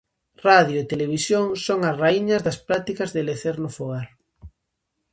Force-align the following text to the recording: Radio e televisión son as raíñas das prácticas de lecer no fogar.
Radio 0.47 0.77
e 0.83 0.89
televisión 0.93 1.45
son 1.65 1.79
as 1.89 1.97
raíñas 2.03 2.43
das 2.47 2.57
prácticas 2.67 3.09
de 3.15 3.21
lecer 3.29 3.55
no 3.63 3.69
fogar. 3.77 4.07